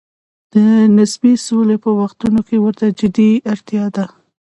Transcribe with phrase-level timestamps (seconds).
[0.53, 0.55] د
[0.97, 4.05] نسبي سولې په وختونو کې ورته جدي اړتیا ده.